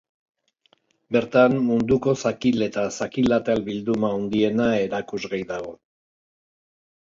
Bertan, 1.15 1.57
munduko 1.67 2.15
zakil 2.29 2.65
eta 2.67 2.85
zakil 2.95 3.37
atal 3.37 3.61
bilduma 3.69 4.11
handiena 4.17 4.71
erakusgai 4.87 5.43
dago. 5.53 5.77